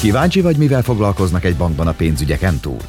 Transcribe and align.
Kíváncsi 0.00 0.40
vagy, 0.40 0.56
mivel 0.56 0.82
foglalkoznak 0.82 1.44
egy 1.44 1.56
bankban 1.56 1.86
a 1.86 1.92
pénzügyeken 1.92 2.60
túl? 2.60 2.80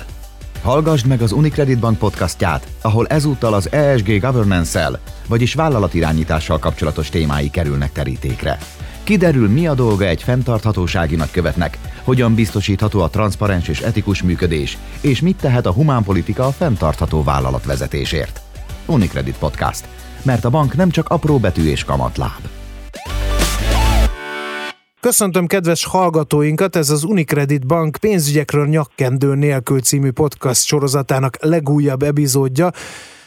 Hallgassd 0.61 1.05
meg 1.05 1.21
az 1.21 1.31
Unicredit 1.31 1.79
Bank 1.79 1.97
podcastját, 1.97 2.67
ahol 2.81 3.07
ezúttal 3.07 3.53
az 3.53 3.71
ESG 3.71 4.19
governance-el, 4.19 4.99
vagyis 5.27 5.53
vállalatirányítással 5.53 6.59
kapcsolatos 6.59 7.09
témái 7.09 7.49
kerülnek 7.49 7.91
terítékre. 7.91 8.57
Kiderül, 9.03 9.49
mi 9.49 9.67
a 9.67 9.73
dolga 9.73 10.05
egy 10.05 10.23
fenntarthatósági 10.23 11.15
nagykövetnek, 11.15 11.77
hogyan 12.03 12.35
biztosítható 12.35 13.01
a 13.01 13.09
transzparens 13.09 13.67
és 13.67 13.79
etikus 13.79 14.21
működés, 14.21 14.77
és 15.01 15.21
mit 15.21 15.37
tehet 15.37 15.65
a 15.65 15.73
humánpolitika 15.73 16.45
a 16.45 16.51
fenntartható 16.51 17.23
vállalatvezetésért. 17.23 18.41
Unicredit 18.85 19.37
Podcast. 19.37 19.87
Mert 20.21 20.45
a 20.45 20.49
bank 20.49 20.75
nem 20.75 20.89
csak 20.89 21.09
apró 21.09 21.37
betű 21.37 21.69
és 21.69 21.83
kamatláb. 21.83 22.58
Köszöntöm 25.01 25.47
kedves 25.47 25.85
hallgatóinkat, 25.85 26.75
ez 26.75 26.89
az 26.89 27.03
Unicredit 27.03 27.65
Bank 27.67 27.97
pénzügyekről 28.01 28.67
nyakkendő 28.67 29.35
nélkül 29.35 29.81
című 29.81 30.11
podcast 30.11 30.65
sorozatának 30.65 31.37
legújabb 31.41 32.03
epizódja. 32.03 32.71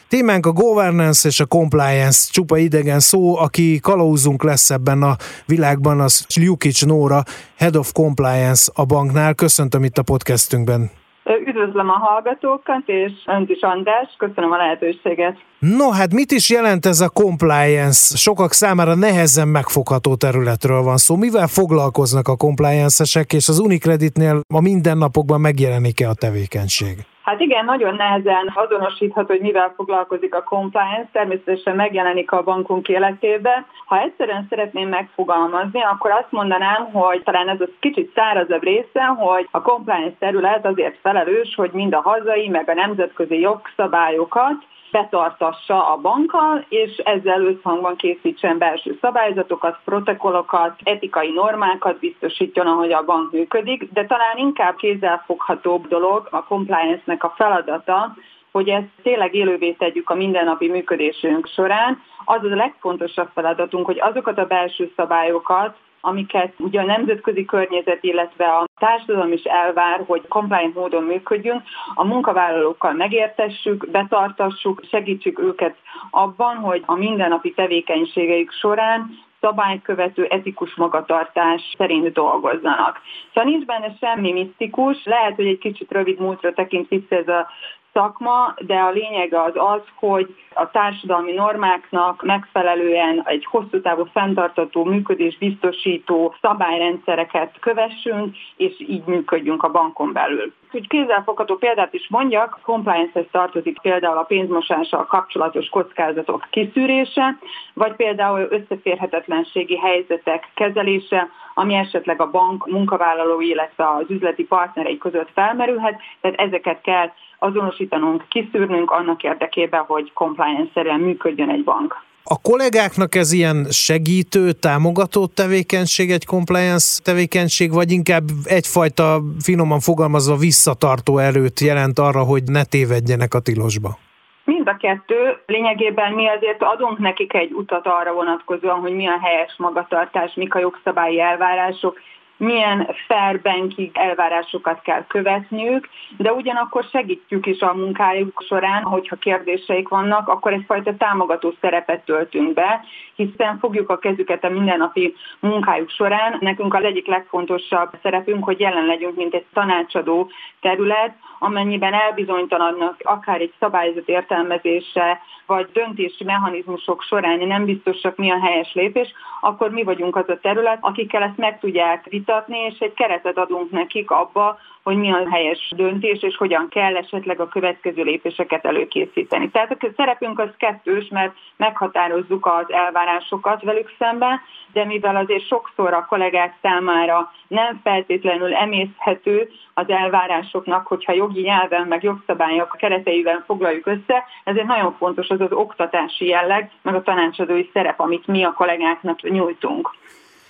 Témánk 0.09 0.45
a 0.45 0.51
governance 0.51 1.27
és 1.27 1.39
a 1.39 1.45
compliance, 1.45 2.31
csupa 2.31 2.57
idegen 2.57 2.99
szó, 2.99 3.37
aki 3.37 3.79
kalauzunk 3.79 4.43
lesz 4.43 4.69
ebben 4.69 5.03
a 5.03 5.17
világban, 5.45 5.99
az 5.99 6.25
Ljukic 6.35 6.81
Nóra, 6.81 7.23
Head 7.55 7.75
of 7.75 7.91
Compliance 7.91 8.71
a 8.73 8.85
banknál. 8.85 9.33
Köszöntöm 9.33 9.83
itt 9.83 9.97
a 9.97 10.03
podcastünkben. 10.03 11.02
Üdvözlöm 11.47 11.89
a 11.89 11.97
hallgatókat, 11.97 12.83
és 12.85 13.11
önt 13.25 13.49
is 13.49 13.61
András, 13.61 14.15
köszönöm 14.17 14.51
a 14.51 14.57
lehetőséget. 14.57 15.37
No, 15.59 15.89
hát 15.89 16.13
mit 16.13 16.31
is 16.31 16.49
jelent 16.49 16.85
ez 16.85 16.99
a 16.99 17.09
compliance? 17.09 18.17
Sokak 18.17 18.51
számára 18.51 18.95
nehezen 18.95 19.47
megfogható 19.47 20.15
területről 20.15 20.81
van 20.81 20.97
szó. 20.97 21.15
Mivel 21.15 21.47
foglalkoznak 21.47 22.27
a 22.27 22.35
compliance-esek, 22.35 23.33
és 23.33 23.47
az 23.47 23.59
Unicreditnél 23.59 24.41
a 24.53 24.61
mindennapokban 24.61 25.41
megjelenik-e 25.41 26.09
a 26.09 26.13
tevékenység? 26.13 27.05
Hát 27.23 27.39
igen, 27.39 27.65
nagyon 27.65 27.95
nehezen 27.95 28.51
azonosítható, 28.53 29.27
hogy 29.27 29.41
mivel 29.41 29.73
foglalkozik 29.75 30.35
a 30.35 30.43
compliance, 30.43 31.09
természetesen 31.11 31.75
megjelenik 31.75 32.31
a 32.31 32.43
bankunk 32.43 32.89
életébe. 32.89 33.65
Ha 33.85 33.99
egyszerűen 33.99 34.45
szeretném 34.49 34.89
megfogalmazni, 34.89 35.81
akkor 35.81 36.11
azt 36.11 36.31
mondanám, 36.31 36.91
hogy 36.91 37.23
talán 37.23 37.49
ez 37.49 37.61
a 37.61 37.69
kicsit 37.79 38.11
szárazabb 38.15 38.63
része, 38.63 39.03
hogy 39.03 39.47
a 39.51 39.61
compliance 39.61 40.15
terület 40.19 40.65
azért 40.65 40.97
felelős, 41.01 41.55
hogy 41.55 41.71
mind 41.71 41.93
a 41.93 42.01
hazai, 42.01 42.47
meg 42.47 42.69
a 42.69 42.73
nemzetközi 42.73 43.39
jogszabályokat 43.39 44.55
betartassa 44.93 45.87
a 45.93 45.97
bankkal, 45.97 46.65
és 46.69 46.97
ezzel 46.97 47.41
összhangban 47.41 47.95
készítsen 47.95 48.57
belső 48.57 48.97
szabályzatokat, 49.01 49.77
protokollokat, 49.85 50.79
etikai 50.83 51.31
normákat 51.31 51.99
biztosítjon, 51.99 52.67
ahogy 52.67 52.91
a 52.91 53.05
bank 53.05 53.31
működik, 53.31 53.91
de 53.93 54.05
talán 54.05 54.37
inkább 54.37 54.75
kézzelfoghatóbb 54.75 55.87
dolog 55.87 56.27
a 56.31 56.43
compliance-nek 56.43 57.23
a 57.23 57.33
feladata, 57.35 58.15
hogy 58.51 58.69
ezt 58.69 58.89
tényleg 59.03 59.35
élővé 59.35 59.71
tegyük 59.71 60.09
a 60.09 60.15
mindennapi 60.15 60.69
működésünk 60.69 61.47
során. 61.47 62.01
Az 62.25 62.43
a 62.43 62.55
legfontosabb 62.55 63.29
feladatunk, 63.33 63.85
hogy 63.85 63.99
azokat 63.99 64.37
a 64.37 64.45
belső 64.45 64.91
szabályokat, 64.95 65.75
amiket 66.05 66.53
ugye 66.57 66.79
a 66.79 66.85
nemzetközi 66.85 67.45
környezet, 67.45 68.03
illetve 68.03 68.45
a 68.45 68.65
társadalom 68.79 69.31
is 69.31 69.43
elvár, 69.43 70.03
hogy 70.05 70.27
compliant 70.27 70.75
módon 70.75 71.03
működjünk, 71.03 71.61
a 71.93 72.05
munkavállalókkal 72.05 72.93
megértessük, 72.93 73.89
betartassuk, 73.91 74.81
segítsük 74.89 75.39
őket 75.39 75.75
abban, 76.09 76.55
hogy 76.55 76.83
a 76.85 76.95
mindennapi 76.95 77.53
tevékenységeik 77.53 78.51
során 78.51 79.09
szabálykövető 79.39 80.25
etikus 80.25 80.75
magatartás 80.75 81.61
szerint 81.77 82.13
dolgozzanak. 82.13 83.01
Szóval 83.33 83.49
nincs 83.51 83.65
benne 83.65 83.95
semmi 83.99 84.31
misztikus, 84.31 85.03
lehet, 85.03 85.35
hogy 85.35 85.47
egy 85.47 85.57
kicsit 85.57 85.91
rövid 85.91 86.19
múltra 86.19 86.53
tekint 86.53 86.89
vissza 86.89 87.15
ez 87.15 87.27
a 87.27 87.47
szakma, 87.93 88.53
de 88.57 88.75
a 88.75 88.91
lényeg 88.91 89.33
az 89.33 89.53
az, 89.55 89.81
hogy 89.95 90.35
a 90.53 90.71
társadalmi 90.71 91.31
normáknak 91.31 92.23
megfelelően 92.23 93.21
egy 93.25 93.45
hosszú 93.45 93.81
távú 93.81 94.05
fenntartató 94.05 94.83
működés 94.83 95.37
biztosító 95.37 96.35
szabályrendszereket 96.41 97.59
kövessünk, 97.59 98.35
és 98.57 98.79
így 98.79 99.03
működjünk 99.05 99.63
a 99.63 99.71
bankon 99.71 100.13
belül. 100.13 100.53
Hogy 100.71 100.87
kézzelfogható 100.87 101.55
példát 101.55 101.93
is 101.93 102.07
mondjak, 102.09 102.59
compliance-hez 102.63 103.25
tartozik 103.31 103.81
például 103.81 104.17
a 104.17 104.23
pénzmosással 104.23 105.05
kapcsolatos 105.05 105.69
kockázatok 105.69 106.47
kiszűrése, 106.49 107.37
vagy 107.73 107.95
például 107.95 108.47
összeférhetetlenségi 108.49 109.77
helyzetek 109.77 110.51
kezelése, 110.53 111.29
ami 111.53 111.73
esetleg 111.73 112.21
a 112.21 112.29
bank 112.29 112.67
munkavállalói, 112.67 113.47
illetve 113.47 113.83
az 113.87 114.05
üzleti 114.07 114.43
partnerei 114.43 114.97
között 114.97 115.29
felmerülhet, 115.33 115.99
tehát 116.21 116.39
ezeket 116.39 116.81
kell 116.81 117.11
azonosítanunk, 117.39 118.25
kiszűrnünk 118.29 118.91
annak 118.91 119.23
érdekében, 119.23 119.83
hogy 119.87 120.11
compliance-szerűen 120.13 120.99
működjön 120.99 121.49
egy 121.49 121.63
bank. 121.63 122.03
A 122.25 122.41
kollégáknak 122.41 123.15
ez 123.15 123.31
ilyen 123.31 123.65
segítő, 123.69 124.51
támogató 124.51 125.25
tevékenység, 125.25 126.11
egy 126.11 126.25
compliance 126.25 127.01
tevékenység, 127.03 127.73
vagy 127.73 127.91
inkább 127.91 128.23
egyfajta 128.43 129.21
finoman 129.39 129.79
fogalmazva 129.79 130.35
visszatartó 130.35 131.17
erőt 131.17 131.59
jelent 131.59 131.99
arra, 131.99 132.23
hogy 132.23 132.43
ne 132.43 132.63
tévedjenek 132.63 133.33
a 133.33 133.39
tilosba? 133.39 133.97
Mind 134.45 134.67
a 134.67 134.77
kettő. 134.77 135.37
Lényegében 135.45 136.13
mi 136.13 136.27
azért 136.27 136.63
adunk 136.63 136.97
nekik 136.97 137.33
egy 137.33 137.51
utat 137.51 137.87
arra 137.87 138.13
vonatkozóan, 138.13 138.79
hogy 138.79 138.95
mi 138.95 139.07
a 139.07 139.19
helyes 139.21 139.55
magatartás, 139.57 140.33
mik 140.33 140.55
a 140.55 140.59
jogszabályi 140.59 141.19
elvárások, 141.19 141.99
milyen 142.43 142.95
fair 143.07 143.41
banking 143.41 143.89
elvárásokat 143.93 144.81
kell 144.81 145.05
követniük, 145.07 145.89
de 146.17 146.33
ugyanakkor 146.33 146.83
segítjük 146.91 147.45
is 147.45 147.59
a 147.59 147.73
munkájuk 147.73 148.43
során, 148.47 148.83
hogyha 148.83 149.15
kérdéseik 149.15 149.87
vannak, 149.87 150.27
akkor 150.27 150.53
egyfajta 150.53 150.97
támogató 150.97 151.53
szerepet 151.61 152.05
töltünk 152.05 152.53
be, 152.53 152.83
hiszen 153.15 153.57
fogjuk 153.59 153.89
a 153.89 153.97
kezüket 153.97 154.43
a 154.43 154.49
mindennapi 154.49 155.15
munkájuk 155.39 155.89
során. 155.89 156.37
Nekünk 156.39 156.73
az 156.73 156.83
egyik 156.83 157.07
legfontosabb 157.07 157.89
szerepünk, 158.01 158.43
hogy 158.43 158.59
jelen 158.59 158.85
legyünk, 158.85 159.15
mint 159.15 159.33
egy 159.33 159.45
tanácsadó 159.53 160.29
terület, 160.61 161.15
amennyiben 161.39 161.93
elbizonytalannak 161.93 162.95
akár 163.03 163.41
egy 163.41 163.53
szabályzat 163.59 164.07
értelmezése, 164.07 165.19
vagy 165.45 165.69
döntési 165.73 166.23
mechanizmusok 166.23 167.01
során 167.01 167.39
nem 167.39 167.65
biztosak 167.65 168.15
mi 168.17 168.31
a 168.31 168.39
helyes 168.39 168.73
lépés, 168.73 169.13
akkor 169.41 169.69
mi 169.71 169.83
vagyunk 169.83 170.15
az 170.15 170.29
a 170.29 170.39
terület, 170.41 170.77
akikkel 170.81 171.21
ezt 171.23 171.37
meg 171.37 171.59
tudják 171.59 172.05
vitatni, 172.09 172.32
és 172.47 172.79
egy 172.79 172.93
keretet 172.93 173.37
adunk 173.37 173.71
nekik 173.71 174.11
abba, 174.11 174.59
hogy 174.83 174.97
mi 174.97 175.11
a 175.11 175.29
helyes 175.29 175.71
döntés, 175.75 176.21
és 176.21 176.37
hogyan 176.37 176.67
kell 176.69 176.95
esetleg 176.95 177.39
a 177.39 177.47
következő 177.47 178.03
lépéseket 178.03 178.65
előkészíteni. 178.65 179.49
Tehát 179.49 179.71
a 179.71 179.87
szerepünk 179.95 180.39
az 180.39 180.49
kettős, 180.57 181.07
mert 181.09 181.33
meghatározzuk 181.55 182.45
az 182.45 182.71
elvárásokat 182.71 183.63
velük 183.63 183.95
szemben, 183.99 184.41
de 184.73 184.85
mivel 184.85 185.15
azért 185.15 185.47
sokszor 185.47 185.93
a 185.93 186.05
kollégák 186.05 186.57
számára 186.61 187.31
nem 187.47 187.79
feltétlenül 187.83 188.53
emészhető 188.53 189.49
az 189.73 189.89
elvárásoknak, 189.89 190.87
hogyha 190.87 191.13
jogi 191.13 191.41
nyelven, 191.41 191.87
meg 191.87 192.03
jogszabályok 192.03 192.75
kereteiben 192.77 193.43
foglaljuk 193.45 193.87
össze, 193.87 194.23
ezért 194.43 194.67
nagyon 194.67 194.95
fontos 194.97 195.29
az 195.29 195.41
az 195.41 195.51
oktatási 195.51 196.25
jelleg, 196.25 196.71
meg 196.81 196.95
a 196.95 197.03
tanácsadói 197.03 197.69
szerep, 197.73 197.99
amit 197.99 198.27
mi 198.27 198.43
a 198.43 198.53
kollégáknak 198.53 199.21
nyújtunk. 199.21 199.89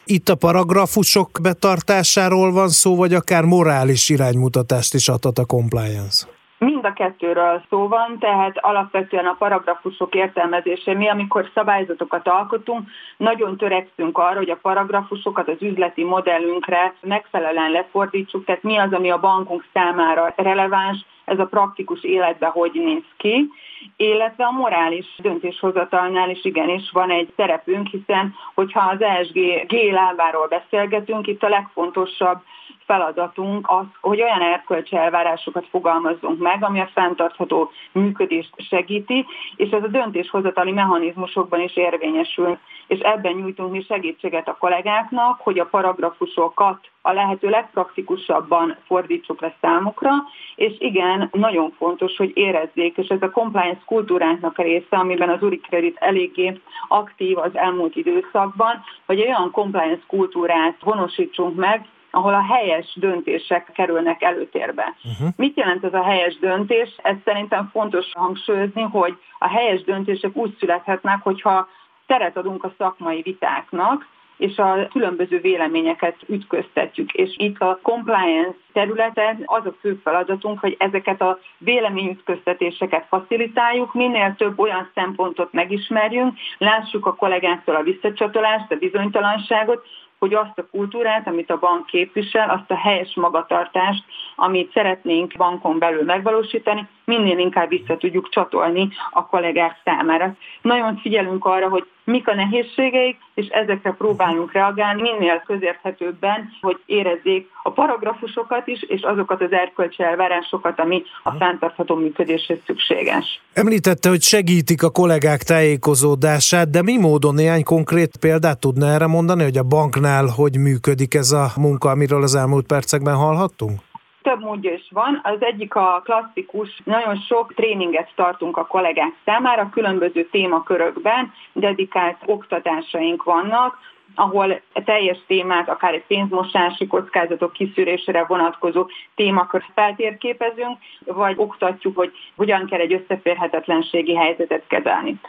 Itt 0.06 0.30
a 0.30 0.36
paragrafusok 0.36 1.40
betartásáról 1.42 2.52
van 2.52 2.70
szó, 2.70 2.96
vagy 2.96 3.14
akár 3.14 3.44
morális 3.44 4.10
iránymutatást 4.10 4.94
is 4.94 5.08
adhat 5.08 5.40
a 5.40 5.46
compliance? 5.46 6.28
Mind 6.64 6.86
a 6.86 6.94
kettőről 6.94 7.62
szó 7.70 7.88
van, 7.88 8.20
tehát 8.20 8.58
alapvetően 8.58 9.26
a 9.26 9.36
paragrafusok 9.40 10.16
értelmezése. 10.16 10.94
Mi, 10.94 11.08
amikor 11.08 11.50
szabályzatokat 11.54 12.28
alkotunk, 12.28 12.90
nagyon 13.18 13.58
törekszünk 13.58 14.18
arra, 14.18 14.38
hogy 14.38 14.50
a 14.50 14.60
paragrafusokat 14.62 15.48
az 15.48 15.62
üzleti 15.62 16.04
modellünkre 16.04 16.94
megfelelően 17.02 17.72
lefordítsuk, 17.72 18.46
tehát 18.46 18.64
mi 18.64 18.78
az, 18.78 18.94
ami 18.94 19.12
a 19.12 19.20
bankunk 19.20 19.66
számára 19.74 20.34
releváns, 20.36 21.06
ez 21.26 21.40
a 21.40 21.46
praktikus 21.46 22.04
életben 22.04 22.50
hogy 22.50 22.72
néz 22.74 23.04
ki, 23.18 23.50
illetve 23.98 24.46
a 24.46 24.52
morális 24.52 25.06
döntéshozatalnál 25.18 26.30
is 26.30 26.46
igenis 26.46 26.90
van 26.92 27.10
egy 27.10 27.34
szerepünk, 27.36 27.88
hiszen 27.88 28.36
hogyha 28.54 28.90
az 28.90 29.02
ESG 29.02 29.66
G 29.68 29.74
lábáról 29.92 30.48
beszélgetünk, 30.48 31.28
itt 31.28 31.44
a 31.44 31.50
legfontosabb 31.50 32.42
feladatunk 32.86 33.70
az, 33.70 33.86
hogy 34.02 34.22
olyan 34.22 34.42
erkölcsi 34.42 34.96
elvárásokat 34.96 35.68
fogalmazzunk 35.70 36.40
meg, 36.40 36.64
ami 36.64 36.80
a 36.80 36.90
fenntartható 36.94 37.72
működést 37.92 38.54
segíti, 38.58 39.26
és 39.56 39.70
ez 39.70 39.84
a 39.84 39.88
döntéshozatali 39.88 40.72
mechanizmusokban 40.72 41.60
is 41.60 41.76
érvényesül. 41.76 42.58
És 42.88 43.00
ebben 43.00 43.34
nyújtunk 43.34 43.72
mi 43.72 43.84
segítséget 43.88 44.48
a 44.48 44.58
kollégáknak, 44.60 45.42
hogy 45.42 45.60
a 45.60 45.66
paragrafusokat 45.66 46.80
a 47.02 47.12
lehető 47.12 47.50
legpraktikusabban 47.50 48.78
fordítsuk 48.86 49.42
le 49.42 49.56
számukra, 49.62 50.12
és 50.56 50.74
igen, 50.78 51.30
nagyon 51.32 51.72
fontos, 51.78 52.18
hogy 52.18 52.32
érezzék, 52.34 52.98
és 52.98 53.08
ez 53.08 53.22
a 53.22 53.30
compliance 53.30 53.82
kultúránknak 53.86 54.58
a 54.58 54.64
része, 54.64 54.98
amiben 54.98 55.30
az 55.30 55.42
Urikredit 55.42 55.98
eléggé 56.00 56.62
aktív 56.88 57.38
az 57.38 57.56
elmúlt 57.56 57.96
időszakban, 57.96 58.84
hogy 59.06 59.20
olyan 59.20 59.52
compliance 59.52 60.04
kultúrát 60.08 60.76
honosítsunk 60.82 61.56
meg, 61.56 61.86
ahol 62.16 62.34
a 62.34 62.54
helyes 62.54 62.94
döntések 62.96 63.72
kerülnek 63.74 64.22
előtérbe. 64.22 64.96
Uh-huh. 65.04 65.34
Mit 65.36 65.58
jelent 65.58 65.84
ez 65.84 65.94
a 65.94 66.04
helyes 66.04 66.38
döntés? 66.40 66.96
Ez 67.04 67.16
szerintem 67.26 67.70
fontos 67.72 68.06
hangsúlyozni, 68.14 68.82
hogy 68.82 69.18
a 69.40 69.48
helyes 69.48 69.84
döntések 69.84 70.36
úgy 70.36 70.56
születhetnek, 70.60 71.22
hogyha 71.22 71.68
teret 72.06 72.38
adunk 72.38 72.64
a 72.64 72.74
szakmai 72.78 73.22
vitáknak, 73.22 74.08
és 74.38 74.58
a 74.58 74.88
különböző 74.92 75.40
véleményeket 75.40 76.16
ütköztetjük. 76.28 77.14
És 77.14 77.34
itt 77.38 77.60
a 77.60 77.80
compliance 77.82 78.58
területen 78.74 79.44
az 79.46 79.66
a 79.66 79.74
fő 79.80 80.00
feladatunk, 80.04 80.60
hogy 80.60 80.76
ezeket 80.80 81.22
a 81.22 81.40
véleményütköztetéseket 81.58 83.06
facilitáljuk, 83.10 83.94
minél 83.94 84.36
több 84.38 84.60
olyan 84.60 84.90
szempontot 84.94 85.54
megismerjünk, 85.54 86.38
lássuk 86.58 87.06
a 87.06 87.16
kollégáktól 87.16 87.76
a 87.76 87.84
visszacsatolást, 87.84 88.72
a 88.72 88.76
bizonytalanságot, 88.76 89.86
hogy 90.24 90.34
azt 90.34 90.60
a 90.60 90.68
kultúrát, 90.72 91.28
amit 91.28 91.50
a 91.50 91.60
bank 91.60 91.86
képvisel, 91.86 92.50
azt 92.50 92.72
a 92.72 92.76
helyes 92.76 93.16
magatartást, 93.16 94.04
amit 94.36 94.72
szeretnénk 94.74 95.34
bankon 95.38 95.80
belül 95.80 96.04
megvalósítani, 96.04 96.88
minél 97.06 97.38
inkább 97.38 97.70
vissza 97.70 97.98
tudjuk 97.98 98.30
csatolni 98.30 98.90
a 99.12 99.26
kollégák 99.26 99.82
számára. 99.84 100.36
Nagyon 100.62 100.98
figyelünk 100.98 101.46
arra, 101.46 101.70
hogy 101.70 101.86
mik 102.04 102.28
a 102.28 102.36
nehézségeik, 102.36 103.18
és 103.34 103.48
ezekre 103.48 103.92
próbálunk 103.92 104.52
reagálni 104.52 105.02
minél 105.02 105.44
közérthetőbben, 105.46 106.50
hogy 106.62 106.80
érezzék 106.86 107.50
a 107.64 107.72
paragrafusokat 107.72 108.68
is, 108.68 108.82
és 108.82 109.02
azokat 109.02 109.42
az 109.42 109.52
erkölcsi 109.52 110.04
elvárásokat, 110.04 110.80
ami 110.80 111.04
a 111.24 111.32
fenntartható 111.32 111.96
működéshez 111.96 112.58
szükséges. 112.66 113.42
Említette, 113.54 114.10
hogy 114.10 114.22
segítik 114.22 114.84
a 114.84 114.90
kollégák 114.90 115.42
tájékozódását, 115.42 116.70
de 116.70 116.82
mi 116.82 116.98
módon 116.98 117.34
néhány 117.34 117.64
konkrét 117.64 118.18
példát 118.18 118.60
tudna 118.60 118.86
erre 118.86 119.08
mondani, 119.08 119.44
hogy 119.44 119.58
a 119.58 119.64
banknál 119.64 120.26
hogy 120.26 120.58
működik 120.58 121.14
ez 121.14 121.32
a 121.32 121.52
munka, 121.56 121.90
amiről 121.90 122.24
az 122.24 122.36
elmúlt 122.36 122.66
percekben 122.66 123.16
hallhattunk? 123.16 123.80
Több 124.24 124.40
módja 124.40 124.74
is 124.74 124.88
van. 124.90 125.20
Az 125.24 125.42
egyik 125.42 125.76
a 125.76 126.02
klasszikus, 126.04 126.82
nagyon 126.84 127.16
sok 127.16 127.54
tréninget 127.54 128.12
tartunk 128.16 128.58
a 128.58 128.66
kollégák 128.66 129.14
számára, 129.26 129.70
különböző 129.70 130.24
témakörökben, 130.24 131.34
dedikált 131.54 132.18
oktatásaink 132.26 133.24
vannak, 133.24 133.78
ahol 134.16 134.62
teljes 134.86 135.18
témát, 135.28 135.70
akár 135.70 135.94
egy 135.94 136.06
pénzmosási 136.08 136.88
kockázatok 136.88 137.54
kiszűrésére 137.54 138.26
vonatkozó 138.26 138.88
témakört 139.16 139.66
feltérképezünk, 139.74 140.78
vagy 141.06 141.34
oktatjuk, 141.38 141.96
hogy 141.96 142.12
hogyan 142.36 142.66
kell 142.66 142.80
egy 142.80 142.94
összeférhetetlenségi 142.94 144.16
helyzetet 144.16 144.64
kezelni. 144.68 145.20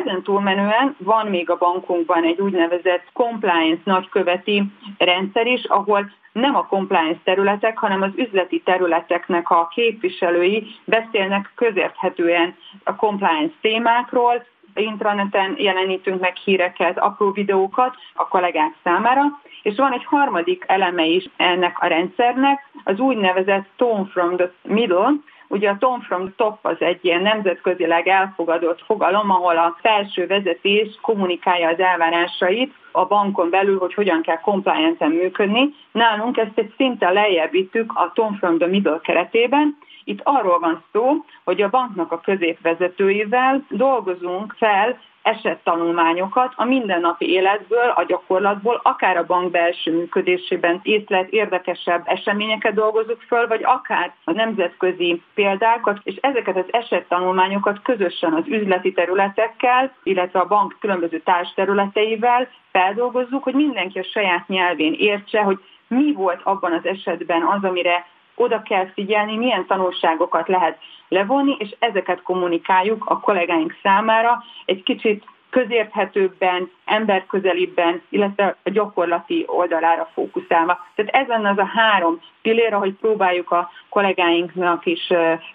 Ezen 0.00 0.22
túlmenően 0.22 0.96
van 0.98 1.26
még 1.26 1.50
a 1.50 1.56
bankunkban 1.56 2.24
egy 2.24 2.40
úgynevezett 2.40 3.04
compliance 3.12 3.82
nagyköveti 3.84 4.62
rendszer 4.98 5.46
is, 5.46 5.64
ahol 5.64 6.10
nem 6.32 6.56
a 6.56 6.66
compliance 6.66 7.20
területek, 7.24 7.78
hanem 7.78 8.02
az 8.02 8.10
üzleti 8.14 8.62
területeknek 8.64 9.50
a 9.50 9.68
képviselői 9.74 10.66
beszélnek 10.84 11.52
közérthetően 11.54 12.56
a 12.84 12.96
compliance 12.96 13.54
témákról, 13.60 14.44
intraneten 14.74 15.54
jelenítünk 15.58 16.20
meg 16.20 16.36
híreket, 16.36 16.98
apró 16.98 17.30
videókat 17.30 17.94
a 18.14 18.28
kollégák 18.28 18.74
számára, 18.82 19.22
és 19.62 19.76
van 19.76 19.92
egy 19.92 20.04
harmadik 20.04 20.64
eleme 20.66 21.04
is 21.04 21.28
ennek 21.36 21.76
a 21.80 21.86
rendszernek, 21.86 22.70
az 22.84 22.98
úgynevezett 22.98 23.68
Tone 23.76 24.04
from 24.04 24.36
the 24.36 24.52
Middle, 24.62 25.12
Ugye 25.52 25.68
a 25.68 25.76
Tom 25.78 26.00
from 26.00 26.34
Top 26.36 26.58
az 26.62 26.76
egy 26.78 27.04
ilyen 27.04 27.22
nemzetközileg 27.22 28.08
elfogadott 28.08 28.82
fogalom, 28.86 29.30
ahol 29.30 29.56
a 29.56 29.76
felső 29.80 30.26
vezetés 30.26 30.98
kommunikálja 31.00 31.68
az 31.68 31.78
elvárásait 31.78 32.74
a 32.92 33.06
bankon 33.06 33.50
belül, 33.50 33.78
hogy 33.78 33.94
hogyan 33.94 34.22
kell 34.22 34.40
compliance 34.40 35.08
működni. 35.08 35.74
Nálunk 35.92 36.36
ezt 36.36 36.58
egy 36.58 36.72
szinten 36.76 37.12
lejjebb 37.12 37.50
vittük 37.50 37.92
a 37.94 38.10
Tom 38.14 38.34
from 38.34 38.58
the 38.58 38.66
Middle 38.66 39.00
keretében, 39.02 39.76
itt 40.04 40.20
arról 40.22 40.58
van 40.58 40.82
szó, 40.92 41.24
hogy 41.44 41.62
a 41.62 41.68
banknak 41.68 42.12
a 42.12 42.20
középvezetőivel 42.20 43.64
dolgozunk 43.68 44.54
fel 44.58 44.98
esettanulmányokat 45.22 46.52
a 46.56 46.64
mindennapi 46.64 47.30
életből, 47.30 47.88
a 47.94 48.04
gyakorlatból, 48.04 48.80
akár 48.82 49.16
a 49.16 49.26
bank 49.26 49.50
belső 49.50 49.96
működésében 49.96 50.80
észlet 50.82 51.28
érdekesebb 51.30 52.02
eseményeket 52.04 52.74
dolgozunk 52.74 53.20
föl, 53.20 53.46
vagy 53.46 53.62
akár 53.64 54.14
a 54.24 54.32
nemzetközi 54.32 55.22
példákat, 55.34 55.98
és 56.02 56.16
ezeket 56.20 56.56
az 56.56 56.66
esettanulmányokat 56.70 57.82
közösen 57.82 58.32
az 58.32 58.44
üzleti 58.46 58.92
területekkel, 58.92 59.92
illetve 60.02 60.38
a 60.38 60.46
bank 60.46 60.76
különböző 60.80 61.18
társterületeivel 61.18 62.48
feldolgozzuk, 62.72 63.42
hogy 63.42 63.54
mindenki 63.54 63.98
a 63.98 64.08
saját 64.12 64.48
nyelvén 64.48 64.94
értse, 64.98 65.40
hogy 65.40 65.58
mi 65.88 66.12
volt 66.12 66.40
abban 66.42 66.72
az 66.72 66.86
esetben 66.86 67.42
az, 67.42 67.64
amire 67.64 68.06
oda 68.34 68.62
kell 68.62 68.86
figyelni, 68.92 69.36
milyen 69.36 69.66
tanulságokat 69.66 70.48
lehet 70.48 70.78
levonni, 71.08 71.56
és 71.58 71.74
ezeket 71.78 72.22
kommunikáljuk 72.22 73.04
a 73.06 73.20
kollégáink 73.20 73.76
számára 73.82 74.42
egy 74.64 74.82
kicsit 74.82 75.24
közérthetőbben, 75.50 76.70
emberközelibben, 76.84 78.02
illetve 78.08 78.56
a 78.62 78.70
gyakorlati 78.70 79.44
oldalára 79.46 80.10
fókuszálva. 80.14 80.86
Tehát 80.94 81.14
ez 81.14 81.26
lenne 81.26 81.48
az 81.50 81.58
a 81.58 81.70
három 81.74 82.20
pillér, 82.42 82.72
hogy 82.72 82.92
próbáljuk 82.92 83.50
a 83.50 83.70
kollégáinknak 83.88 84.86
is, 84.86 85.12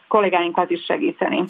kollégáinkat 0.08 0.70
is 0.70 0.84
segíteni. 0.84 1.44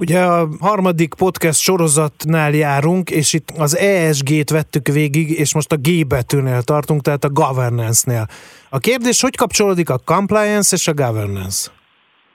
Ugye 0.00 0.20
a 0.20 0.48
harmadik 0.60 1.14
podcast 1.14 1.60
sorozatnál 1.60 2.52
járunk, 2.52 3.10
és 3.10 3.32
itt 3.32 3.48
az 3.58 3.76
ESG-t 3.76 4.50
vettük 4.50 4.86
végig, 4.86 5.30
és 5.30 5.54
most 5.54 5.72
a 5.72 5.76
G 5.76 6.06
betűnél 6.06 6.62
tartunk, 6.62 7.00
tehát 7.02 7.24
a 7.24 7.30
governance-nél. 7.30 8.26
A 8.70 8.78
kérdés, 8.78 9.20
hogy 9.20 9.36
kapcsolódik 9.36 9.90
a 9.90 9.98
compliance 10.04 10.76
és 10.76 10.88
a 10.88 10.94
governance? 10.94 11.70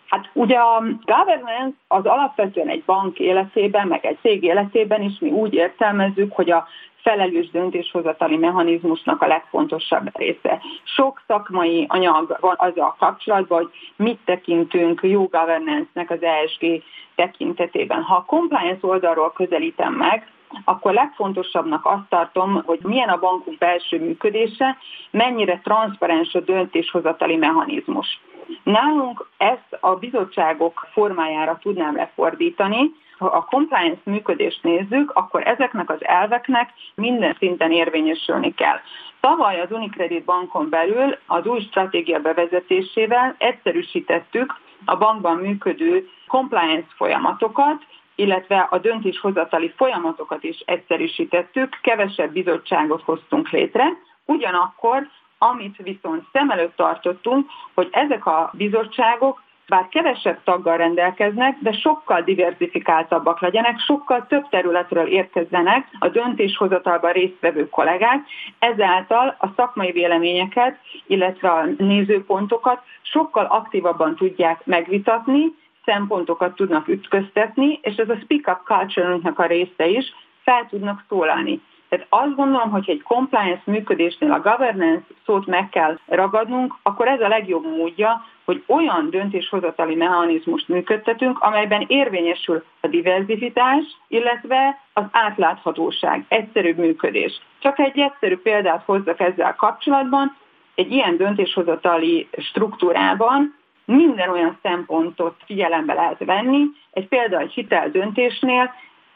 Hát 0.07 0.29
ugye 0.33 0.55
a 0.55 0.83
governance 1.05 1.77
az 1.87 2.05
alapvetően 2.05 2.69
egy 2.69 2.83
bank 2.85 3.19
életében, 3.19 3.87
meg 3.87 4.05
egy 4.05 4.17
cég 4.21 4.43
életében 4.43 5.01
is 5.01 5.19
mi 5.19 5.29
úgy 5.29 5.53
értelmezzük, 5.53 6.31
hogy 6.33 6.51
a 6.51 6.67
felelős 7.03 7.49
döntéshozatali 7.49 8.37
mechanizmusnak 8.37 9.21
a 9.21 9.27
legfontosabb 9.27 10.17
része. 10.17 10.61
Sok 10.83 11.21
szakmai 11.27 11.85
anyag 11.89 12.37
van 12.39 12.55
azzal 12.57 12.95
kapcsolatban, 12.99 13.57
hogy 13.57 13.69
mit 13.95 14.19
tekintünk 14.25 14.99
jó 15.03 15.25
governance-nek 15.25 16.09
az 16.09 16.23
ESG 16.23 16.83
tekintetében. 17.15 18.01
Ha 18.01 18.15
a 18.15 18.25
compliance 18.25 18.87
oldalról 18.87 19.31
közelítem 19.31 19.93
meg, 19.93 20.27
akkor 20.63 20.93
legfontosabbnak 20.93 21.85
azt 21.85 22.09
tartom, 22.09 22.61
hogy 22.65 22.79
milyen 22.83 23.09
a 23.09 23.19
bankunk 23.19 23.57
belső 23.57 23.99
működése, 23.99 24.77
mennyire 25.11 25.59
transzparens 25.63 26.33
a 26.33 26.39
döntéshozatali 26.39 27.35
mechanizmus. 27.35 28.21
Nálunk 28.63 29.27
ezt 29.37 29.77
a 29.79 29.95
bizottságok 29.95 30.87
formájára 30.91 31.59
tudnám 31.61 31.95
lefordítani, 31.95 32.91
ha 33.17 33.25
a 33.25 33.45
compliance 33.49 34.01
működést 34.03 34.63
nézzük, 34.63 35.11
akkor 35.11 35.47
ezeknek 35.47 35.89
az 35.89 36.05
elveknek 36.05 36.69
minden 36.95 37.35
szinten 37.39 37.71
érvényesülni 37.71 38.53
kell. 38.53 38.79
Tavaly 39.19 39.61
az 39.61 39.71
Unicredit 39.71 40.23
bankon 40.23 40.69
belül 40.69 41.17
az 41.27 41.45
új 41.45 41.61
stratégia 41.61 42.19
bevezetésével 42.19 43.35
egyszerűsítettük 43.37 44.59
a 44.85 44.97
bankban 44.97 45.37
működő 45.37 46.09
compliance 46.27 46.87
folyamatokat, 46.95 47.85
illetve 48.15 48.67
a 48.69 48.77
döntéshozatali 48.77 49.73
folyamatokat 49.75 50.43
is 50.43 50.59
egyszerűsítettük, 50.65 51.79
kevesebb 51.81 52.31
bizottságot 52.31 53.01
hoztunk 53.01 53.49
létre, 53.49 53.85
ugyanakkor 54.25 55.07
amit 55.37 55.77
viszont 55.77 56.23
szem 56.31 56.49
előtt 56.49 56.75
tartottunk, 56.75 57.49
hogy 57.73 57.87
ezek 57.91 58.25
a 58.25 58.51
bizottságok 58.53 59.42
bár 59.67 59.87
kevesebb 59.89 60.43
taggal 60.43 60.77
rendelkeznek, 60.77 61.57
de 61.59 61.71
sokkal 61.71 62.21
diversifikáltabbak 62.21 63.41
legyenek, 63.41 63.79
sokkal 63.79 64.25
több 64.27 64.49
területről 64.49 65.07
érkezzenek 65.07 65.87
a 65.99 66.07
döntéshozatalban 66.07 67.11
résztvevő 67.11 67.69
kollégák, 67.69 68.25
ezáltal 68.59 69.35
a 69.39 69.47
szakmai 69.55 69.91
véleményeket, 69.91 70.79
illetve 71.07 71.49
a 71.49 71.65
nézőpontokat 71.77 72.81
sokkal 73.01 73.45
aktívabban 73.45 74.15
tudják 74.15 74.65
megvitatni, 74.65 75.53
szempontokat 75.85 76.55
tudnak 76.55 76.87
ütköztetni, 76.87 77.79
és 77.81 77.95
ez 77.95 78.09
a 78.09 78.17
speak-up 78.23 78.65
culture 78.65 79.19
a 79.35 79.45
része 79.45 79.87
is, 79.87 80.13
fel 80.43 80.67
tudnak 80.69 81.03
szólalni. 81.09 81.61
Tehát 81.89 82.07
azt 82.09 82.35
gondolom, 82.35 82.69
hogy 82.69 82.89
egy 82.89 83.01
compliance 83.01 83.61
működésnél 83.65 84.31
a 84.31 84.39
governance 84.39 85.05
szót 85.25 85.45
meg 85.45 85.69
kell 85.69 85.99
ragadnunk, 86.05 86.75
akkor 86.83 87.07
ez 87.07 87.21
a 87.21 87.27
legjobb 87.27 87.77
módja, 87.77 88.25
hogy 88.45 88.63
olyan 88.67 89.09
döntéshozatali 89.09 89.95
mechanizmust 89.95 90.67
működtetünk, 90.67 91.39
amelyben 91.39 91.85
érvényesül 91.87 92.63
a 92.81 92.87
diverzifitás, 92.87 93.83
illetve 94.07 94.79
az 94.93 95.03
átláthatóság, 95.11 96.25
egyszerűbb 96.27 96.77
működés. 96.77 97.41
Csak 97.59 97.79
egy 97.79 97.99
egyszerű 97.99 98.37
példát 98.37 98.83
hozzak 98.85 99.19
ezzel 99.19 99.55
kapcsolatban, 99.55 100.35
egy 100.75 100.91
ilyen 100.91 101.17
döntéshozatali 101.17 102.27
struktúrában 102.37 103.55
minden 103.85 104.29
olyan 104.29 104.57
szempontot 104.61 105.35
figyelembe 105.45 105.93
lehet 105.93 106.25
venni. 106.25 106.63
Egy 106.91 107.07
példa 107.07 107.39
egy 107.39 107.51
hiteldöntésnél 107.51 108.73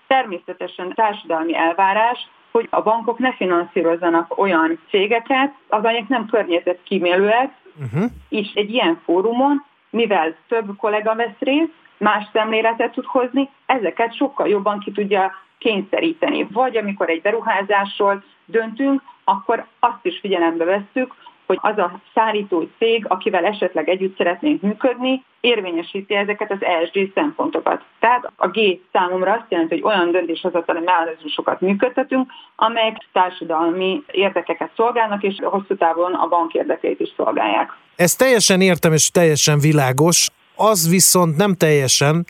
természetesen 0.07 0.93
társadalmi 0.93 1.55
elvárás, 1.55 2.27
hogy 2.51 2.67
a 2.69 2.81
bankok 2.81 3.19
ne 3.19 3.33
finanszírozzanak 3.33 4.37
olyan 4.37 4.79
cégeket, 4.89 5.53
amelyek 5.67 6.07
nem 6.07 6.25
környezetkímélőek, 6.25 7.51
uh-huh. 7.81 8.11
és 8.29 8.51
egy 8.53 8.69
ilyen 8.69 9.01
fórumon, 9.03 9.65
mivel 9.89 10.35
több 10.47 10.75
kollega 10.77 11.15
vesz 11.15 11.39
részt, 11.39 11.71
más 11.97 12.25
szemléletet 12.33 12.91
tud 12.91 13.05
hozni, 13.05 13.49
ezeket 13.65 14.15
sokkal 14.15 14.47
jobban 14.47 14.79
ki 14.79 14.91
tudja 14.91 15.31
kényszeríteni. 15.57 16.47
Vagy 16.51 16.77
amikor 16.77 17.09
egy 17.09 17.21
beruházásról 17.21 18.23
döntünk, 18.45 19.01
akkor 19.23 19.65
azt 19.79 20.05
is 20.05 20.19
figyelembe 20.19 20.65
vesszük, 20.65 21.13
hogy 21.47 21.59
az 21.61 21.77
a 21.77 21.99
szállító 22.13 22.67
cég, 22.77 23.05
akivel 23.07 23.45
esetleg 23.45 23.89
együtt 23.89 24.17
szeretnénk 24.17 24.61
működni, 24.61 25.23
érvényesíti 25.39 26.15
ezeket 26.15 26.51
az 26.51 26.57
ESG 26.59 27.11
szempontokat. 27.13 27.81
Tehát 27.99 28.31
a 28.35 28.47
G 28.47 28.59
számomra 28.91 29.31
azt 29.31 29.45
jelenti, 29.49 29.73
hogy 29.73 29.83
olyan 29.83 30.11
döntéshozatali 30.11 30.79
mechanizmusokat 30.79 31.61
működtetünk, 31.61 32.31
amelyek 32.55 32.97
társadalmi 33.11 34.03
érdekeket 34.11 34.71
szolgálnak, 34.75 35.23
és 35.23 35.35
hosszú 35.43 35.75
távon 35.75 36.13
a 36.13 36.27
bank 36.27 36.53
érdekeit 36.53 36.99
is 36.99 37.13
szolgálják. 37.15 37.77
Ez 37.95 38.15
teljesen 38.15 38.61
értem, 38.61 38.93
és 38.93 39.09
teljesen 39.09 39.59
világos. 39.59 40.27
Az 40.55 40.89
viszont 40.89 41.37
nem 41.37 41.53
teljesen, 41.53 42.25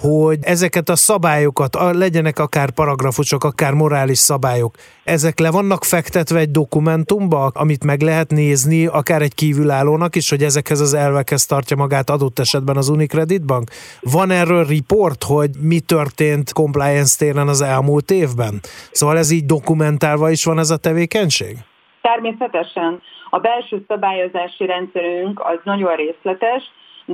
hogy 0.00 0.38
ezeket 0.40 0.88
a 0.88 0.96
szabályokat, 0.96 1.76
legyenek 1.92 2.38
akár 2.38 2.70
paragrafusok, 2.70 3.44
akár 3.44 3.72
morális 3.72 4.18
szabályok, 4.18 4.74
ezek 5.04 5.38
le 5.38 5.50
vannak 5.50 5.84
fektetve 5.84 6.38
egy 6.38 6.50
dokumentumba, 6.50 7.50
amit 7.54 7.84
meg 7.84 8.00
lehet 8.00 8.30
nézni, 8.30 8.86
akár 8.86 9.22
egy 9.22 9.34
kívülállónak 9.34 10.16
is, 10.16 10.30
hogy 10.30 10.42
ezekhez 10.42 10.80
az 10.80 10.94
elvekhez 10.94 11.46
tartja 11.46 11.76
magát 11.76 12.10
adott 12.10 12.38
esetben 12.38 12.76
az 12.76 12.88
Unicredit 12.88 13.44
Bank? 13.44 13.70
Van 14.00 14.30
erről 14.30 14.64
report, 14.64 15.24
hogy 15.24 15.50
mi 15.60 15.80
történt 15.80 16.52
compliance 16.52 17.16
téren 17.18 17.48
az 17.48 17.60
elmúlt 17.60 18.10
évben? 18.10 18.60
Szóval 18.90 19.18
ez 19.18 19.30
így 19.30 19.46
dokumentálva 19.46 20.30
is 20.30 20.44
van 20.44 20.58
ez 20.58 20.70
a 20.70 20.76
tevékenység? 20.76 21.56
Természetesen. 22.02 23.02
A 23.30 23.38
belső 23.38 23.84
szabályozási 23.88 24.66
rendszerünk 24.66 25.40
az 25.40 25.58
nagyon 25.64 25.96
részletes, 25.96 26.62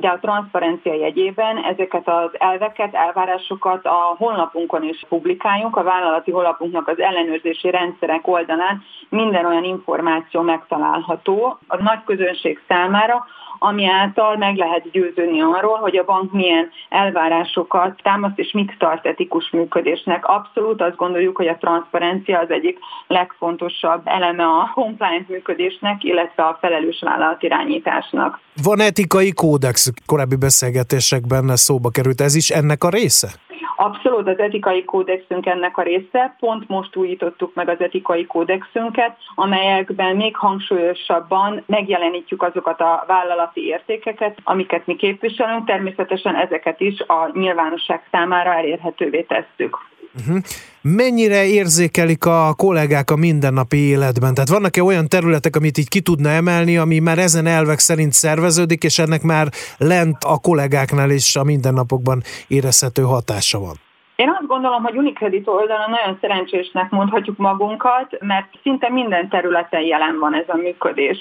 de 0.00 0.08
a 0.08 0.18
transzparencia 0.20 0.94
jegyében 0.94 1.64
ezeket 1.64 2.08
az 2.08 2.30
elveket, 2.32 2.94
elvárásokat 2.94 3.84
a 3.84 4.14
honlapunkon 4.18 4.82
is 4.82 5.04
publikáljuk, 5.08 5.76
a 5.76 5.82
vállalati 5.82 6.30
honlapunknak 6.30 6.88
az 6.88 7.00
ellenőrzési 7.00 7.70
rendszerek 7.70 8.26
oldalán 8.26 8.82
minden 9.08 9.44
olyan 9.44 9.64
információ 9.64 10.40
megtalálható 10.40 11.58
a 11.66 11.82
nagy 11.82 12.04
közönség 12.04 12.60
számára, 12.68 13.26
ami 13.58 13.86
által 13.86 14.36
meg 14.36 14.56
lehet 14.56 14.90
győződni 14.90 15.40
arról, 15.40 15.76
hogy 15.76 15.96
a 15.96 16.04
bank 16.04 16.32
milyen 16.32 16.70
elvárásokat 16.88 18.00
támaszt 18.02 18.38
és 18.38 18.52
mit 18.52 18.74
tart 18.78 19.06
etikus 19.06 19.50
működésnek. 19.50 20.26
Abszolút 20.26 20.80
azt 20.80 20.96
gondoljuk, 20.96 21.36
hogy 21.36 21.48
a 21.48 21.56
transzparencia 21.56 22.38
az 22.38 22.50
egyik 22.50 22.78
legfontosabb 23.06 24.02
eleme 24.04 24.44
a 24.44 24.70
compliance 24.74 25.26
működésnek, 25.28 26.04
illetve 26.04 26.42
a 26.42 26.58
felelős 26.60 27.00
vállalatirányításnak. 27.00 28.40
Van 28.62 28.80
etikai 28.80 29.32
kódex, 29.32 29.83
korábbi 30.06 30.36
beszélgetésekben 30.36 31.56
szóba 31.56 31.90
került, 31.90 32.20
ez 32.20 32.34
is 32.34 32.50
ennek 32.50 32.84
a 32.84 32.88
része? 32.88 33.28
Abszolút 33.76 34.28
az 34.28 34.38
etikai 34.38 34.84
kódexünk 34.84 35.46
ennek 35.46 35.76
a 35.76 35.82
része. 35.82 36.36
Pont 36.38 36.68
most 36.68 36.96
újítottuk 36.96 37.54
meg 37.54 37.68
az 37.68 37.80
etikai 37.80 38.26
kódexünket, 38.26 39.16
amelyekben 39.34 40.16
még 40.16 40.36
hangsúlyosabban 40.36 41.62
megjelenítjük 41.66 42.42
azokat 42.42 42.80
a 42.80 43.04
vállalati 43.06 43.66
értékeket, 43.66 44.38
amiket 44.44 44.86
mi 44.86 44.96
képviselünk. 44.96 45.66
Természetesen 45.66 46.36
ezeket 46.36 46.80
is 46.80 47.00
a 47.00 47.30
nyilvánosság 47.32 48.02
számára 48.10 48.52
elérhetővé 48.52 49.22
tesszük. 49.22 49.78
Uh-huh. 50.18 50.38
Mennyire 50.82 51.44
érzékelik 51.46 52.24
a 52.24 52.54
kollégák 52.56 53.10
a 53.10 53.16
mindennapi 53.16 53.76
életben? 53.76 54.34
Tehát 54.34 54.48
vannak-e 54.48 54.82
olyan 54.82 55.08
területek, 55.08 55.56
amit 55.56 55.78
így 55.78 55.88
ki 55.88 56.00
tudna 56.00 56.28
emelni, 56.28 56.76
ami 56.76 56.98
már 56.98 57.18
ezen 57.18 57.46
elvek 57.46 57.78
szerint 57.78 58.12
szerveződik, 58.12 58.82
és 58.82 58.98
ennek 58.98 59.22
már 59.22 59.46
lent 59.78 60.16
a 60.24 60.38
kollégáknál 60.38 61.10
is 61.10 61.36
a 61.36 61.44
mindennapokban 61.44 62.22
érezhető 62.48 63.02
hatása 63.02 63.58
van? 63.58 63.74
Én 64.16 64.28
azt 64.28 64.46
gondolom, 64.46 64.82
hogy 64.82 64.96
Unicredit 64.96 65.48
oldalon 65.48 65.90
nagyon 65.90 66.18
szerencsésnek 66.20 66.90
mondhatjuk 66.90 67.36
magunkat, 67.36 68.16
mert 68.20 68.48
szinte 68.62 68.90
minden 68.90 69.28
területen 69.28 69.80
jelen 69.80 70.18
van 70.18 70.34
ez 70.34 70.48
a 70.48 70.56
működés. 70.56 71.16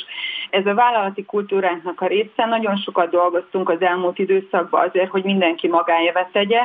Ez 0.50 0.66
a 0.66 0.74
vállalati 0.74 1.26
kultúránknak 1.26 2.02
a 2.02 2.08
része, 2.08 2.46
nagyon 2.46 2.76
sokat 2.76 3.10
dolgoztunk 3.10 3.70
az 3.70 3.82
elmúlt 3.82 4.20
időszakban 4.20 4.88
azért, 4.88 5.10
hogy 5.10 5.24
mindenki 5.24 5.68
magáévet 5.68 6.32
tegye, 6.32 6.62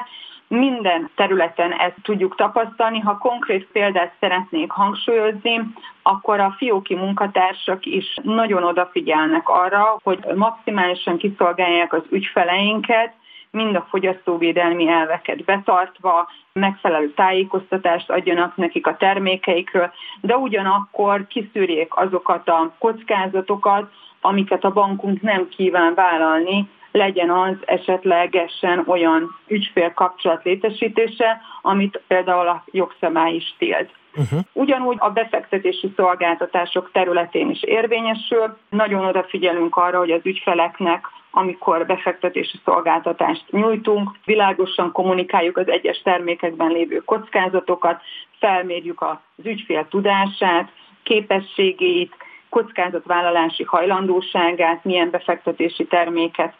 minden 0.48 1.10
területen 1.14 1.72
ezt 1.72 1.96
tudjuk 2.02 2.36
tapasztalni. 2.36 2.98
Ha 2.98 3.18
konkrét 3.18 3.66
példát 3.72 4.12
szeretnék 4.20 4.70
hangsúlyozni, 4.70 5.60
akkor 6.02 6.40
a 6.40 6.54
fióki 6.58 6.94
munkatársak 6.94 7.86
is 7.86 8.16
nagyon 8.22 8.64
odafigyelnek 8.64 9.48
arra, 9.48 9.98
hogy 10.02 10.18
maximálisan 10.34 11.16
kiszolgálják 11.16 11.92
az 11.92 12.02
ügyfeleinket, 12.10 13.12
mind 13.50 13.76
a 13.76 13.86
fogyasztóvédelmi 13.88 14.88
elveket 14.88 15.44
betartva, 15.44 16.28
megfelelő 16.52 17.12
tájékoztatást 17.12 18.10
adjanak 18.10 18.56
nekik 18.56 18.86
a 18.86 18.96
termékeikről, 18.96 19.90
de 20.20 20.36
ugyanakkor 20.36 21.26
kiszűrjék 21.26 21.96
azokat 21.96 22.48
a 22.48 22.72
kockázatokat, 22.78 23.90
amiket 24.20 24.64
a 24.64 24.72
bankunk 24.72 25.20
nem 25.20 25.48
kíván 25.48 25.94
vállalni, 25.94 26.68
legyen 26.92 27.30
az 27.30 27.56
esetlegesen 27.64 28.84
olyan 28.86 29.36
ügyfél 29.46 29.92
kapcsolat 29.92 30.44
létesítése, 30.44 31.40
amit 31.62 32.00
például 32.06 32.48
a 32.48 32.64
jogszabály 32.70 33.34
is 33.34 33.54
tilt. 33.58 33.90
Uh-huh. 34.16 34.40
Ugyanúgy 34.52 34.96
a 34.98 35.10
befektetési 35.10 35.92
szolgáltatások 35.96 36.90
területén 36.92 37.50
is 37.50 37.62
érvényesül. 37.62 38.56
Nagyon 38.70 39.04
odafigyelünk 39.04 39.76
arra, 39.76 39.98
hogy 39.98 40.10
az 40.10 40.20
ügyfeleknek 40.24 41.06
amikor 41.30 41.86
befektetési 41.86 42.60
szolgáltatást 42.64 43.44
nyújtunk, 43.50 44.10
világosan 44.24 44.92
kommunikáljuk 44.92 45.56
az 45.56 45.68
egyes 45.68 46.02
termékekben 46.02 46.70
lévő 46.70 46.96
kockázatokat, 46.96 48.02
felmérjük 48.38 49.00
az 49.02 49.44
ügyfél 49.44 49.86
tudását, 49.88 50.72
képességét, 51.02 52.14
kockázatvállalási 52.48 53.62
hajlandóságát, 53.62 54.84
milyen 54.84 55.10
befektetési 55.10 55.86
terméket 55.86 56.54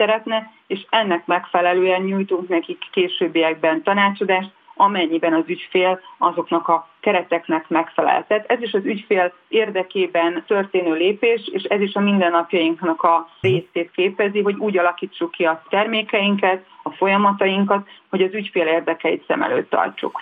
szeretne, 0.00 0.52
és 0.66 0.86
ennek 0.90 1.26
megfelelően 1.26 2.02
nyújtunk 2.02 2.48
nekik 2.48 2.78
későbbiekben 2.92 3.82
tanácsadást, 3.82 4.50
amennyiben 4.74 5.34
az 5.34 5.44
ügyfél 5.46 6.00
azoknak 6.18 6.68
a 6.68 6.88
kereteknek 7.00 7.68
megfelel. 7.68 8.24
Tehát 8.28 8.50
ez 8.50 8.62
is 8.62 8.72
az 8.72 8.84
ügyfél 8.84 9.32
érdekében 9.48 10.44
történő 10.46 10.94
lépés, 10.94 11.48
és 11.52 11.62
ez 11.62 11.80
is 11.80 11.94
a 11.94 12.00
mindennapjainknak 12.00 13.02
a 13.02 13.28
részét 13.40 13.90
képezi, 13.94 14.40
hogy 14.42 14.54
úgy 14.58 14.78
alakítsuk 14.78 15.30
ki 15.30 15.44
a 15.44 15.62
termékeinket, 15.68 16.64
a 16.82 16.90
folyamatainkat, 16.90 17.88
hogy 18.10 18.22
az 18.22 18.34
ügyfél 18.34 18.66
érdekeit 18.66 19.24
szem 19.26 19.42
előtt 19.42 19.70
tartsuk. 19.70 20.20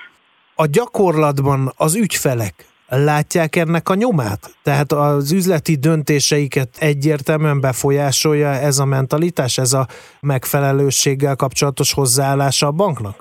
A 0.55 0.67
gyakorlatban 0.67 1.73
az 1.77 1.97
ügyfelek 1.97 2.55
látják 2.89 3.57
ennek 3.57 3.89
a 3.89 3.95
nyomát? 3.95 4.41
Tehát 4.63 4.93
az 4.93 5.33
üzleti 5.33 5.77
döntéseiket 5.77 6.69
egyértelműen 6.79 7.61
befolyásolja 7.61 8.49
ez 8.49 8.79
a 8.79 8.85
mentalitás, 8.85 9.59
ez 9.59 9.73
a 9.73 9.87
megfelelősséggel 10.21 11.37
kapcsolatos 11.37 11.95
hozzáállása 11.95 12.67
a 12.67 12.73
banknak? 12.73 13.17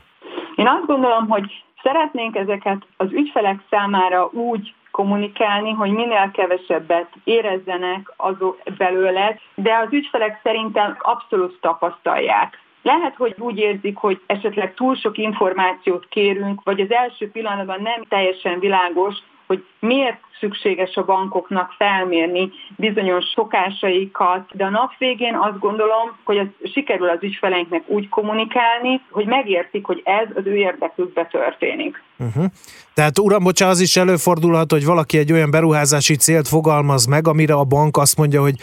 Én 0.56 0.68
azt 0.68 0.86
gondolom, 0.86 1.28
hogy 1.28 1.64
szeretnénk 1.84 2.36
ezeket 2.36 2.78
az 2.98 3.08
ügyfelek 3.12 3.60
számára 3.70 4.30
úgy 4.34 4.74
kommunikálni, 4.92 5.72
hogy 5.72 5.92
minél 5.92 6.32
kevesebbet 6.34 7.10
érezzenek 7.24 8.14
azok 8.18 8.62
belőle, 8.78 9.40
de 9.56 9.72
az 9.86 9.94
ügyfelek 9.94 10.40
szerintem 10.44 10.98
abszolút 11.00 11.58
tapasztalják. 11.62 12.60
Lehet, 12.82 13.16
hogy 13.16 13.36
úgy 13.38 13.58
érzik, 13.58 13.98
hogy 13.98 14.22
esetleg 14.26 14.74
túl 14.74 14.96
sok 14.96 15.18
információt 15.18 16.06
kérünk, 16.10 16.64
vagy 16.64 16.80
az 16.80 16.92
első 16.92 17.32
pillanatban 17.32 17.82
nem 17.82 18.04
teljesen 18.10 18.60
világos, 18.60 19.16
hogy 19.48 19.66
miért 19.80 20.20
szükséges 20.40 20.96
a 20.96 21.06
bankoknak 21.06 21.72
felmérni 21.78 22.52
bizonyos 22.76 23.26
szokásaikat, 23.36 24.50
de 24.52 24.66
a 24.66 24.70
nap 24.70 24.92
végén 24.98 25.36
azt 25.36 25.60
gondolom, 25.60 26.18
hogy 26.24 26.38
ez 26.38 26.72
sikerül 26.72 27.10
az 27.10 27.18
ügyfeleinknek 27.22 27.84
úgy 27.86 28.10
kommunikálni, 28.10 29.02
hogy 29.12 29.26
megértik, 29.26 29.86
hogy 29.86 30.02
ez 30.06 30.28
az 30.36 30.46
ő 30.46 30.56
érdekükbe 30.56 31.26
történik. 31.26 32.04
Uh-huh. 32.18 32.46
Tehát 32.94 33.20
uram, 33.20 33.44
bocsá, 33.44 33.70
az 33.70 33.80
is 33.80 33.98
előfordulhat, 33.98 34.72
hogy 34.72 34.86
valaki 34.86 35.18
egy 35.18 35.32
olyan 35.32 35.52
beruházási 35.52 36.16
célt 36.16 36.48
fogalmaz 36.48 37.06
meg, 37.06 37.28
amire 37.28 37.54
a 37.54 37.64
bank 37.64 37.98
azt 37.98 38.18
mondja, 38.18 38.42
hogy 38.42 38.56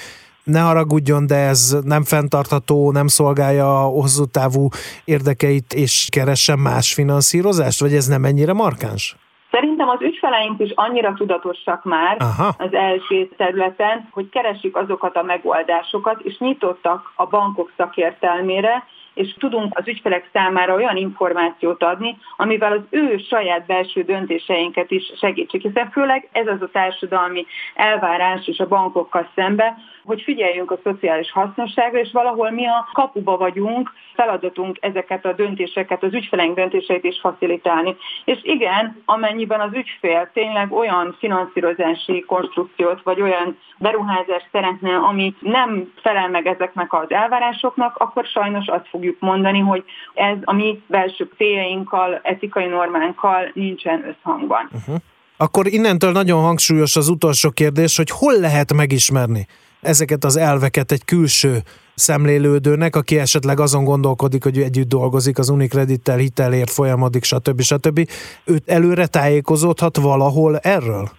ne 0.45 0.61
haragudjon, 0.61 1.27
de 1.27 1.35
ez 1.35 1.77
nem 1.85 2.05
fenntartható, 2.05 2.93
nem 2.93 3.07
szolgálja 3.07 3.81
a 3.81 3.89
hosszú 3.89 4.25
távú 4.25 4.69
érdekeit, 5.05 5.73
és 5.73 6.09
keressen 6.11 6.59
más 6.59 6.95
finanszírozást, 6.95 7.81
vagy 7.81 7.95
ez 7.95 8.07
nem 8.07 8.25
ennyire 8.25 8.53
markáns? 8.53 9.17
Szerintem 9.55 9.89
az 9.89 10.01
ügyfeleink 10.01 10.61
is 10.61 10.71
annyira 10.75 11.15
tudatosak 11.15 11.85
már 11.85 12.17
Aha. 12.19 12.55
az 12.59 12.75
első 12.75 13.29
területen, 13.37 14.09
hogy 14.11 14.29
keresik 14.29 14.77
azokat 14.77 15.17
a 15.17 15.23
megoldásokat, 15.23 16.21
és 16.21 16.39
nyitottak 16.39 17.13
a 17.17 17.27
bankok 17.27 17.73
szakértelmére, 17.77 18.85
és 19.15 19.35
tudunk 19.39 19.79
az 19.79 19.89
ügyfelek 19.89 20.29
számára 20.33 20.75
olyan 20.75 20.97
információt 20.97 21.83
adni, 21.83 22.19
amivel 22.37 22.73
az 22.73 22.83
ő 22.91 23.17
saját 23.29 23.67
belső 23.67 24.03
döntéseinket 24.03 24.91
is 24.91 25.13
segítsük. 25.21 25.63
Hiszen 25.63 25.91
főleg 25.91 26.29
ez 26.33 26.47
az 26.47 26.63
a 26.63 26.71
társadalmi 26.73 27.47
elvárás 27.75 28.47
is 28.47 28.59
a 28.59 28.69
bankokkal 28.69 29.29
szembe, 29.35 29.77
hogy 30.05 30.23
figyeljünk 30.23 30.71
a 30.71 30.79
szociális 30.83 31.31
hasznosságra, 31.31 31.99
és 31.99 32.13
valahol 32.13 32.51
mi 32.51 32.67
a 32.67 32.89
kapuba 32.93 33.37
vagyunk, 33.37 33.93
feladatunk 34.15 34.79
ezeket 34.81 35.25
a 35.25 35.33
döntéseket, 35.33 36.03
az 36.03 36.15
ügyfeleink 36.15 36.57
döntéseit 36.57 37.05
is 37.05 37.21
facilitálni. 37.21 37.97
És 38.25 38.39
igen, 38.43 39.03
amennyiben 39.05 39.61
az 39.61 39.73
ügyfél 39.73 40.31
tényleg 40.33 40.73
olyan 40.73 41.17
finanszírozási 41.19 42.21
konstrukciót, 42.21 43.03
vagy 43.03 43.21
olyan 43.21 43.59
beruházást 43.79 44.49
szeretne, 44.53 44.97
ami 44.97 45.35
nem 45.41 45.93
felel 46.03 46.29
meg 46.29 46.47
ezeknek 46.47 46.93
az 46.93 47.11
elvárásoknak, 47.11 47.97
akkor 47.97 48.25
sajnos 48.25 48.67
azt 48.67 48.89
fogjuk 48.89 49.17
mondani, 49.21 49.59
hogy 49.59 49.85
ez 50.15 50.37
a 50.45 50.53
mi 50.53 50.83
belső 50.87 51.31
céljainkkal, 51.37 52.21
etikai 52.23 52.67
normánkkal 52.67 53.51
nincsen 53.55 54.05
összhangban. 54.09 54.71
Uh-huh. 54.73 54.97
Akkor 55.37 55.67
innentől 55.67 56.13
nagyon 56.13 56.43
hangsúlyos 56.43 56.97
az 56.97 57.09
utolsó 57.09 57.51
kérdés, 57.51 57.97
hogy 57.97 58.11
hol 58.11 58.41
lehet 58.41 58.73
megismerni 58.73 59.47
ezeket 59.81 60.25
az 60.25 60.37
elveket 60.37 60.93
egy 60.93 61.05
külső 61.05 61.63
szemlélődőnek, 61.95 62.97
aki 62.97 63.19
esetleg 63.19 63.61
azon 63.61 63.85
gondolkodik, 63.85 64.43
hogy 64.43 64.59
együtt 64.59 64.89
dolgozik 64.89 65.39
az 65.39 65.49
Unicredittel, 65.49 66.17
hitelért 66.17 66.71
folyamodik, 66.71 67.25
stb. 67.25 67.61
stb. 67.61 68.09
Őt 68.45 68.69
előre 68.69 69.07
tájékozódhat 69.07 69.97
valahol 69.97 70.59
erről? 70.59 71.11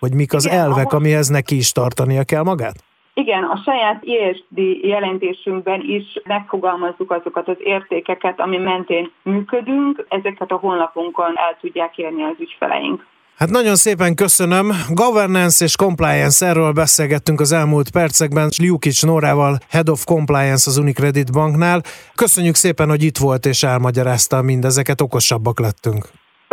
Hogy 0.00 0.14
mik 0.14 0.32
az 0.32 0.46
Igen, 0.46 0.58
elvek, 0.58 0.86
ahol... 0.86 0.98
amihez 0.98 1.28
neki 1.28 1.56
is 1.56 1.72
tartania 1.72 2.24
kell 2.24 2.42
magát? 2.42 2.74
Igen, 3.14 3.42
a 3.42 3.60
saját 3.64 4.04
ESD 4.04 4.58
jelentésünkben 4.82 5.80
is 5.80 6.04
megfogalmazzuk 6.24 7.10
azokat 7.10 7.48
az 7.48 7.56
értékeket, 7.58 8.40
ami 8.40 8.56
mentén 8.56 9.12
működünk, 9.22 10.06
ezeket 10.08 10.50
a 10.50 10.56
honlapunkon 10.56 11.32
el 11.36 11.56
tudják 11.60 11.98
érni 11.98 12.22
az 12.22 12.34
ügyfeleink. 12.38 13.06
Hát 13.36 13.50
nagyon 13.50 13.76
szépen 13.76 14.14
köszönöm. 14.14 14.70
Governance 14.90 15.64
és 15.64 15.76
Compliance, 15.76 16.46
erről 16.46 16.72
beszélgettünk 16.72 17.40
az 17.40 17.52
elmúlt 17.52 17.90
percekben. 17.90 18.48
Liukics 18.58 19.04
Nórával, 19.04 19.58
Head 19.70 19.88
of 19.88 20.04
Compliance 20.04 20.70
az 20.70 20.76
Unicredit 20.78 21.32
Banknál. 21.32 21.82
Köszönjük 22.14 22.54
szépen, 22.54 22.88
hogy 22.88 23.02
itt 23.02 23.18
volt 23.18 23.46
és 23.46 23.62
elmagyarázta 23.62 24.42
mindezeket, 24.42 25.00
okosabbak 25.00 25.60
lettünk. 25.60 26.04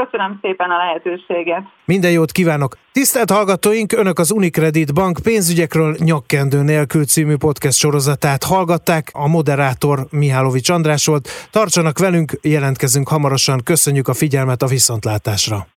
Köszönöm 0.03 0.39
szépen 0.41 0.69
a 0.69 0.77
lehetőséget. 0.77 1.63
Minden 1.85 2.11
jót 2.11 2.31
kívánok! 2.31 2.77
Tisztelt 2.91 3.31
hallgatóink, 3.31 3.91
Önök 3.91 4.19
az 4.19 4.31
Unicredit 4.31 4.93
Bank 4.93 5.19
pénzügyekről 5.23 5.95
nyakkendő 5.99 6.61
nélkül 6.61 7.05
című 7.05 7.35
podcast 7.35 7.77
sorozatát 7.77 8.43
hallgatták. 8.43 9.09
A 9.13 9.27
moderátor 9.27 10.07
Mihálovics 10.09 10.69
András 10.69 11.05
volt. 11.05 11.29
Tartsanak 11.51 11.99
velünk, 11.99 12.31
jelentkezünk 12.41 13.07
hamarosan. 13.07 13.63
Köszönjük 13.63 14.07
a 14.07 14.13
figyelmet 14.13 14.61
a 14.61 14.67
viszontlátásra! 14.67 15.67